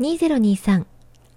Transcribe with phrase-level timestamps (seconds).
[0.00, 0.84] 2023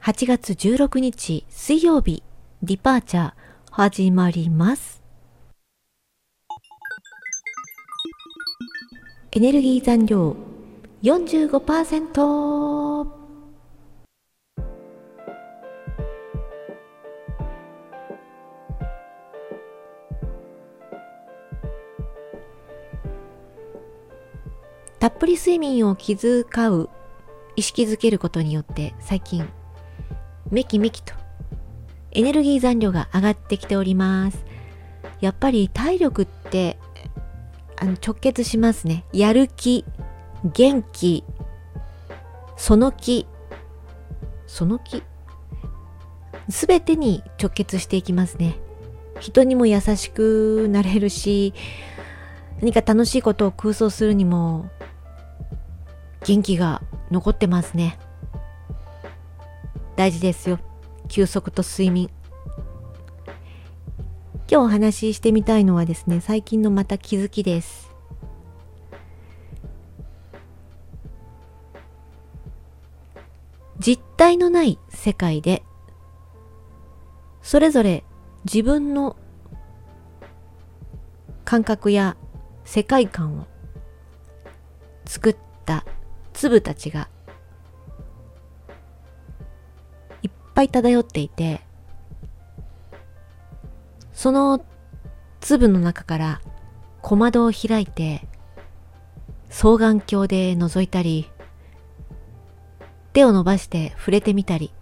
[0.04, 2.22] 8月16日水曜日
[2.61, 3.34] ディパーチャー
[3.72, 5.02] 始まります。
[9.32, 10.36] エネルギー残量
[11.02, 13.08] 45%
[25.00, 26.89] たっぷり睡眠を気遣う
[27.62, 29.48] 意識づけることによって最近
[30.49, 31.13] めきめきと
[32.12, 34.44] エネルギー残量が上がってきております。
[35.20, 36.80] やっぱり体力って
[37.77, 39.05] あの直結しますね。
[39.13, 39.85] やる気
[40.44, 41.23] 元気
[42.58, 43.27] その気
[44.48, 45.04] その気
[46.49, 48.57] すべてに直結していきますね。
[49.20, 51.54] 人にも優しくなれるし
[52.59, 54.68] 何か楽しいことを空想するにも
[56.26, 57.99] 元気が残ってますね。
[59.95, 60.59] 大事ですよ。
[61.09, 62.09] 休息と睡眠。
[64.50, 67.92] 今日お話ししてみたいのはですね最近のまた気づきです。
[73.80, 75.64] 実体のない世界で
[77.42, 78.03] それぞれ
[78.46, 79.18] 自分の
[81.46, 82.16] 感覚や
[82.64, 83.48] 世界観を
[85.06, 85.84] 作った
[86.42, 87.08] 粒たちが
[90.23, 91.61] いっぱい漂っていて
[94.11, 94.66] その
[95.39, 96.42] 粒の中から
[97.03, 98.28] 小窓を開いて
[99.50, 101.30] 双眼鏡で覗いたり
[103.14, 104.73] 手を伸ばして触れてみたり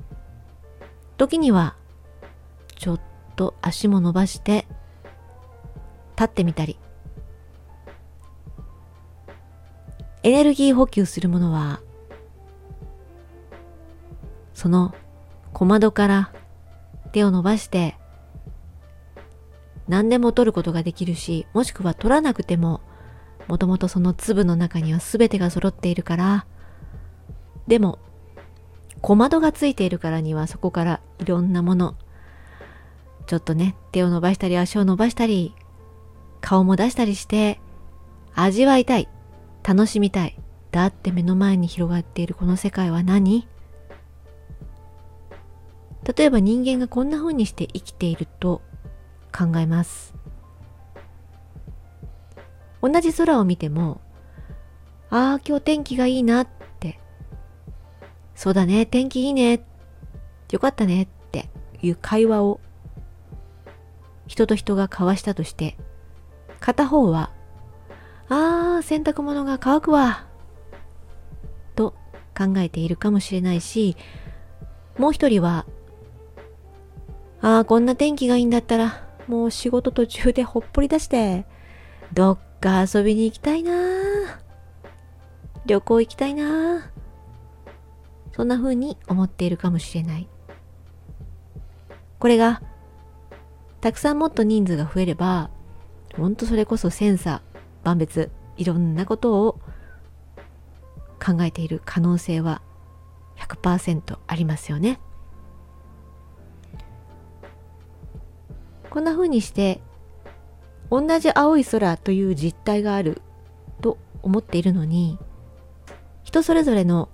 [1.18, 1.76] 時には
[2.78, 3.02] ちょっ
[3.36, 4.66] と足も伸ばして
[6.16, 6.80] 立ってみたり
[10.24, 11.82] エネルギー補給するものは
[14.54, 14.94] その
[15.54, 16.34] 小窓から
[17.14, 17.96] 手を伸ばして
[19.88, 22.82] 何でも取ることができるしもしくは取らなくても
[23.48, 26.46] もともとその粒の中には全てが揃っているから
[27.68, 28.00] でも
[29.02, 31.96] 小窓がついているからにはそこからいろんなもの
[33.26, 35.56] ちょっとね手を伸ばしたり足を伸ばしたり
[36.42, 37.60] 顔も出したりして
[38.36, 39.10] 味わいたい。
[39.70, 40.36] 楽しみたい。
[40.72, 43.48] だって目の前に広がっているこの世界は何？
[46.18, 48.64] 例えば人間がこんな風にして生きていると
[49.32, 50.16] 考えます。
[52.82, 54.02] 同じ空を見ても
[55.12, 56.48] ああ今日天気がいいなっ
[56.80, 57.00] て。
[58.34, 59.64] そうだね天気いいね。
[60.50, 61.48] よかったねって。
[61.84, 62.60] いう会話を
[64.26, 65.78] 人と人が交わしたとして
[66.60, 67.32] 片方は
[68.30, 70.26] ああ洗濯物が乾くわ。
[71.76, 71.96] と
[72.38, 73.98] 考えているかもしれないし
[74.98, 75.66] もう一人は
[77.42, 81.46] ああこんな天気がいいんだったらもう仕事途中でほっぽり出して
[82.14, 83.72] どっか遊びに行きたいな
[85.66, 86.92] 旅行行きたいな
[88.36, 90.28] そんな風に思っているかもしれない。
[92.20, 92.62] これが
[93.82, 95.50] たくさんもっと人数が増えれば
[96.18, 97.49] ほんとそれこそセンサー
[97.84, 99.60] 万別いろんなことを
[101.24, 102.62] 考えている可能性は
[103.38, 105.00] 100%ありますよね。
[108.90, 109.82] こんな風にして
[110.90, 113.22] 同じ青い空という実態がある
[113.82, 115.20] と思っているのに
[116.24, 117.10] 人それぞれの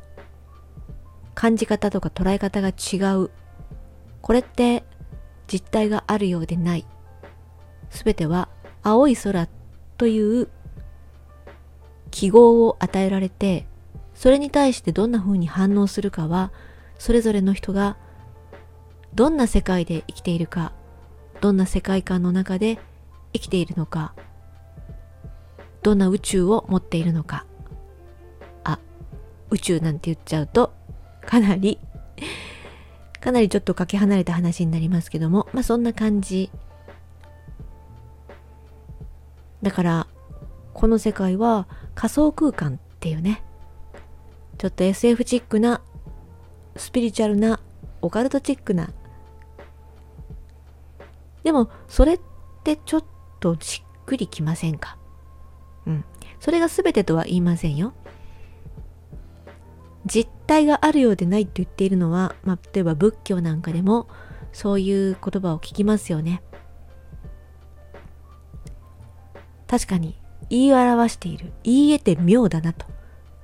[1.33, 3.29] 感じ方とか捉え方が違う
[4.21, 4.85] これって
[5.47, 6.87] 実態があるようでない
[7.89, 8.47] すべては
[8.81, 9.47] 青い空
[9.97, 10.49] という
[12.11, 13.67] 記号を与えられて
[14.13, 16.51] それに対してどんな風に反応するかは
[16.97, 17.97] それぞれの人が
[19.13, 20.73] どんな世界で生きているか
[21.41, 22.79] どんな世界観の中で
[23.33, 24.13] 生きているのか
[25.83, 27.45] どんな宇宙を持っているのか。
[28.63, 28.79] あ
[29.51, 30.73] 宇宙なんて言っちゃうと
[31.25, 31.79] かなり
[33.19, 36.49] かなりちょっとかけ離れた話になりますけどもまあそんな感じ
[39.61, 40.07] だから
[40.73, 43.43] この世界は仮想空間っていうね。
[44.57, 45.81] ちょっと SF チックな
[46.75, 47.59] スピリチュアルな
[48.01, 48.89] オカルトチックな。
[51.43, 52.19] でもそれっ
[52.63, 53.03] てちょっ
[53.39, 54.97] としっくりきませんか？
[55.85, 56.05] うん。
[56.39, 57.93] それが全てとは言いませんよ。
[60.05, 64.07] 実体があるようでないと言っているのは、まあ、例えば仏教なんかでも
[64.53, 66.43] そういう言葉を聞きますよね。
[69.75, 70.15] 確かに
[70.49, 72.85] 言い表している言い得て妙だなと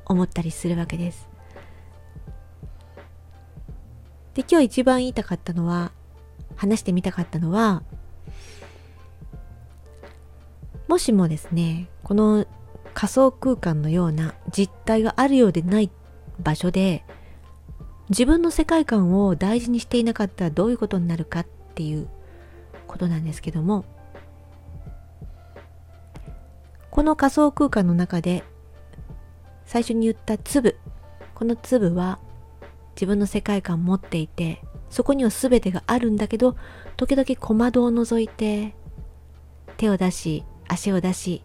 [0.05, 1.27] 思ったりするわけです。
[4.33, 5.91] で、今日一番言いたかったのは、
[6.55, 7.83] 話してみたかったのは、
[10.87, 12.45] もしもですね、この
[12.93, 15.91] 仮想空間のような実体があるようでない
[16.39, 17.03] 場所で、
[18.07, 22.07] 自分の世界観を大事にしていなかったらどういうことになるかっていう
[22.87, 23.83] ことなんですけども、
[26.91, 28.43] この仮想空間の中で
[29.65, 30.77] 最初に言った粒、
[31.33, 32.19] この粒は
[32.95, 36.57] 自分の世界観を持っていて、そこには全てがあるんだけど、
[36.97, 38.75] 時々小窓を覗いて、
[39.77, 41.43] 手を出し、足を出し、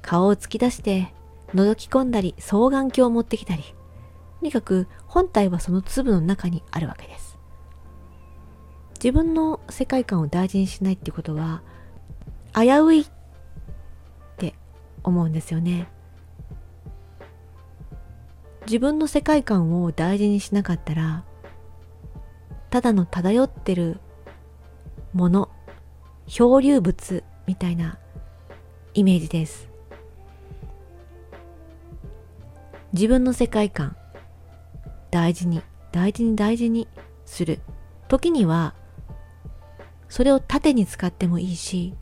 [0.00, 1.12] 顔を突き出して、
[1.54, 7.38] 覗き込んだり、双眼鏡を持ってきたり、とにかく本体はその粒の中にあるわけです。
[8.94, 11.62] 自分の世界観を大事にしないってことは、
[12.54, 13.06] 危うい
[15.04, 15.88] 思うんですよね。
[18.68, 21.24] 自分の世界観を大事にしなかったら
[22.68, 23.98] ただの漂ってる
[25.14, 25.48] もの
[26.26, 27.98] 漂流物みたいな
[28.92, 29.70] イメージです
[32.92, 33.96] 自分の世界観
[35.10, 36.88] 大事に大事に大事に
[37.24, 37.60] する
[38.08, 38.74] 時には
[40.10, 41.94] それを盾に使ってもいいし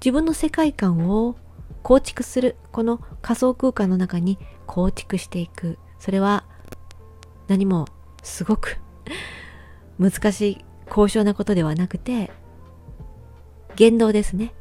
[0.00, 1.36] 自分の世界観を
[1.82, 5.78] 構築するこの仮想空間の中に構築していく。
[5.98, 6.44] それは
[7.48, 7.86] 何も
[8.22, 8.78] すごく
[9.98, 12.30] 難しい高尚なことではなくて
[13.76, 14.54] 言動ですね。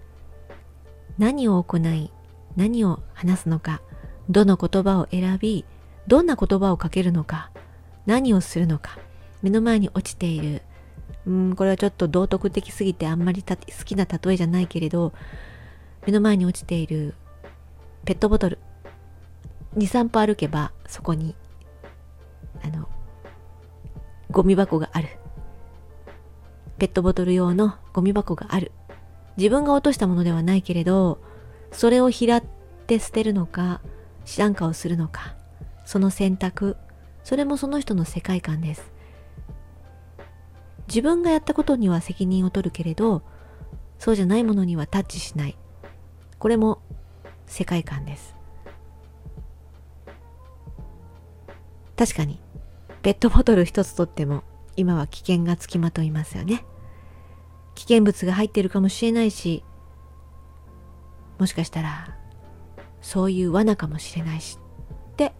[1.17, 2.11] 何を行い
[2.55, 3.81] 何を話すのか
[4.29, 5.65] どの言葉を選び
[6.07, 7.51] どんな言葉をかけるのか
[8.05, 8.99] 何をするのか
[9.41, 10.61] 目の前に落ちている。
[11.25, 15.11] うんこれはちょっと道徳的すぎてあんまり好きな例えじゃないけれど
[16.05, 17.15] 目の前に落ちている
[18.05, 18.59] ペットボトル
[19.77, 21.35] 23歩歩けばそこに
[22.63, 22.87] あの
[24.31, 25.09] ゴミ箱がある。
[26.77, 28.71] ペットボトル用のゴミ箱がある。
[29.37, 31.19] 自分が落としたものではないけれど
[31.71, 32.43] それを拾っ
[32.87, 33.81] て捨てるのか
[34.25, 35.35] 知らんかをするのか
[35.85, 36.75] その選択
[37.23, 38.91] それもその人の世界観です。
[40.87, 43.21] 自分がやったことには責任を取るけれど
[43.99, 45.57] そうじゃないものにはタッチしない。
[46.39, 46.81] これも
[47.45, 48.37] 世界観です
[51.97, 52.39] 確かに、
[53.01, 54.43] ペットボトル一つとっても、
[54.75, 56.63] 今は危険がつきまといますよね。
[57.73, 59.63] 危険物が入っているかもしれないし、
[61.39, 62.15] もしかしたら、
[63.01, 64.59] そういう罠かもしれないし、
[65.13, 65.33] って、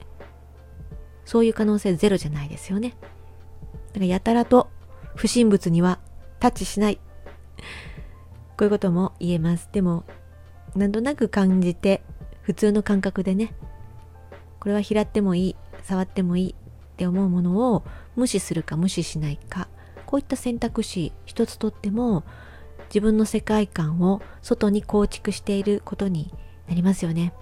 [1.26, 2.96] そういう可能性ゼロじゃないですよね。
[3.90, 4.70] だからやたらと
[5.16, 6.00] 不審物には
[6.40, 6.96] タッチしない。
[6.96, 7.02] こ
[8.62, 9.70] ういうことも言えます。
[9.72, 10.06] でも、
[10.75, 12.04] なんとなく感じて、
[12.42, 13.54] 普通の感覚でね、
[14.60, 15.56] これは拾ってもいい。
[15.88, 17.84] 触ってもいいって思うものを
[18.18, 19.69] 無視するか無視しないか
[20.06, 22.25] こういった選択肢一つとっても
[22.90, 26.34] 自分の世界観を外に構築していることに
[26.68, 27.34] なりますよね。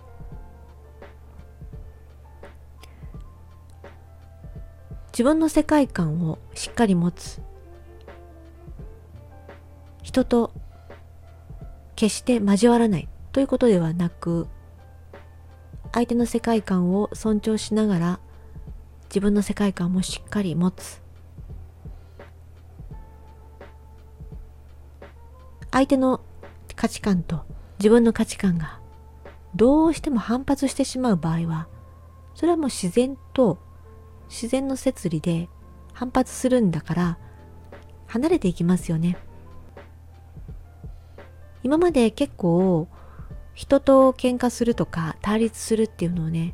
[5.11, 7.41] 自分の世界観をしっかり持つ
[10.03, 10.51] 人と
[11.95, 14.47] 決して交わらないということではなく
[15.91, 18.19] 相手の世界観を尊重しながら
[19.09, 21.01] 自分の世界観もしっかり持つ。
[25.69, 26.21] 相手の
[26.77, 27.41] 価値観と
[27.77, 28.79] 自分の価値観が
[29.53, 31.67] どうしても反発してしまう場合は
[32.35, 33.57] それはもう自然と
[34.29, 35.49] 自然の摂理で
[35.91, 37.17] 反発するんだから
[38.07, 39.17] 離れていきますよね。
[41.63, 42.87] 今まで結構
[43.55, 46.53] 人と喧嘩するとか対立するっていうのをね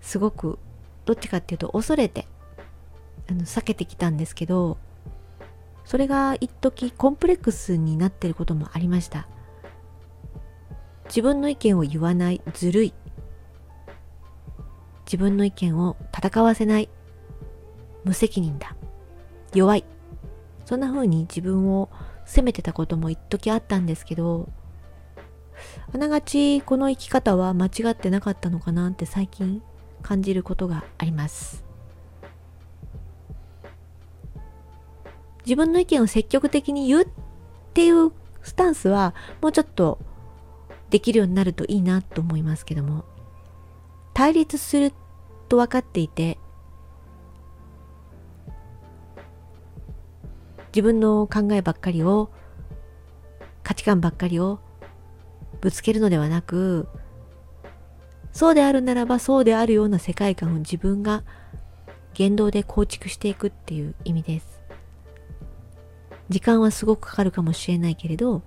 [0.00, 0.58] すごく
[1.04, 2.26] どっちかっていうと恐れて
[3.30, 4.78] あの避けてきたんですけど
[5.88, 9.26] それが一時コンプレックスになってることもありました。
[11.06, 12.92] 自分の意見を言わないずるい。
[15.06, 16.90] 自分の意見を戦わせない。
[18.04, 18.76] 無責任だ。
[19.54, 19.84] 弱い。
[20.66, 21.88] そんな風に自分を
[22.26, 24.50] 責めてたことも一時あったんですけど
[25.92, 29.62] あながちこの生き方は間違ってなかったのかなって最近
[30.02, 31.64] 感じることがあります。
[35.44, 37.08] 自分の意見を積極的に言うっ
[37.72, 38.12] ていう
[38.42, 39.98] スタンスはもうちょっと
[40.90, 43.04] できるようになるといいなと思いますけども。
[44.18, 44.92] 対立する
[45.48, 46.38] と分かっていて
[50.72, 52.28] 自分の考えばっかりを
[53.62, 54.58] 価値観ばっかりを
[55.60, 56.88] ぶつけるのではなく
[58.32, 61.24] そうであるならばそうであるような世界観を自分が
[62.14, 64.58] 言動で構築していくっていう意味です。
[66.28, 68.42] 時間はすごくかかるかもしれないけれど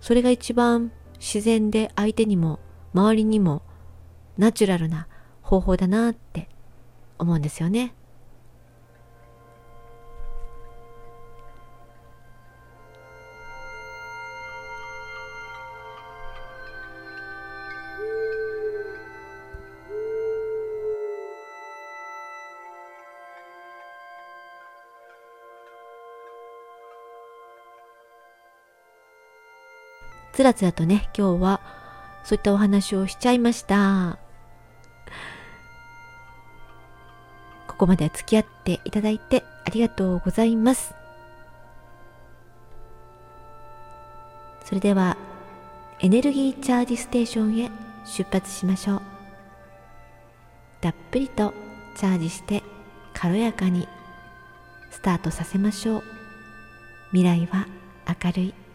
[0.00, 2.60] それが一番自然で相手にも
[2.94, 3.62] 周りにも
[4.36, 5.08] ナチュラルな
[5.42, 6.48] 方法だなって
[7.18, 7.94] 思うんですよね。
[30.38, 31.60] つらつらとね、今日は
[32.22, 34.20] そういったお話をしちゃいました。
[37.66, 40.94] ここまで付き合っていただいてありがとうございます。
[44.64, 45.16] それでは、
[45.98, 47.72] エネルギーチャージステーションへ
[48.06, 49.02] 出発しましょう。
[50.80, 51.52] たっぷりと
[51.96, 52.62] チャージして
[53.12, 53.88] 軽やかに
[54.92, 56.02] スタートさせましょう。
[57.10, 57.66] 未来は
[58.22, 58.67] 明るい。